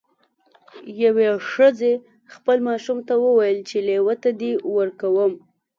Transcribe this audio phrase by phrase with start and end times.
[1.03, 1.93] یوې ښځې
[2.33, 5.33] خپل ماشوم ته وویل چې لیوه ته دې ورکوم.